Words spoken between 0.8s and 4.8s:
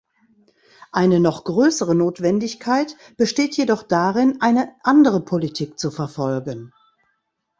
Eine noch größere Notwendigkeit besteht jedoch darin, eine